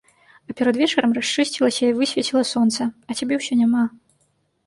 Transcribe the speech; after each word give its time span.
А 0.51 0.53
перад 0.59 0.79
вечарам 0.81 1.11
расчысцілася 1.17 1.83
і 1.89 1.93
высвеціла 1.99 2.43
сонца, 2.53 2.87
а 3.09 3.17
цябе 3.19 3.33
ўсё 3.43 3.53
няма. 3.63 3.83